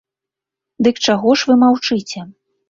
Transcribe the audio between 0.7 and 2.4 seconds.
Дык чаго ж вы маўчыце?